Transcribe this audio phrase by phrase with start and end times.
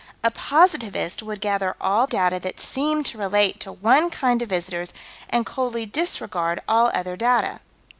[0.23, 4.93] A positivist would gather all data that seem to relate to one kind of visitors
[5.29, 7.59] and coldly disregard all other data.